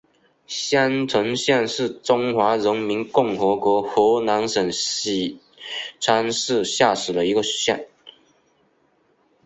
[0.47, 5.37] 襄城县是中华人民共和国河南省许
[5.99, 7.87] 昌市下属的一个县。